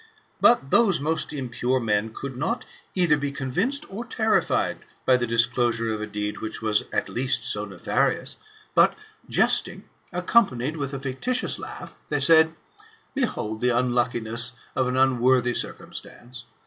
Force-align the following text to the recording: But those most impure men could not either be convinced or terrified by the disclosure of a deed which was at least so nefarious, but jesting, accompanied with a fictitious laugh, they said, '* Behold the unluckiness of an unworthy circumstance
But 0.39 0.71
those 0.71 0.99
most 0.99 1.31
impure 1.31 1.79
men 1.79 2.11
could 2.11 2.35
not 2.35 2.65
either 2.95 3.17
be 3.17 3.31
convinced 3.31 3.85
or 3.87 4.03
terrified 4.03 4.79
by 5.05 5.15
the 5.15 5.27
disclosure 5.27 5.93
of 5.93 6.01
a 6.01 6.07
deed 6.07 6.39
which 6.39 6.59
was 6.59 6.85
at 6.91 7.07
least 7.07 7.43
so 7.45 7.65
nefarious, 7.65 8.37
but 8.73 8.95
jesting, 9.29 9.83
accompanied 10.11 10.75
with 10.75 10.95
a 10.95 10.99
fictitious 10.99 11.59
laugh, 11.59 11.93
they 12.09 12.19
said, 12.19 12.55
'* 12.83 13.13
Behold 13.13 13.61
the 13.61 13.69
unluckiness 13.69 14.53
of 14.75 14.87
an 14.87 14.97
unworthy 14.97 15.53
circumstance 15.53 16.45